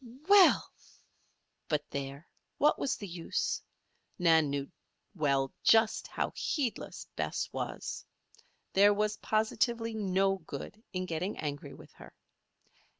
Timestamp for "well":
0.27-0.71, 5.13-5.53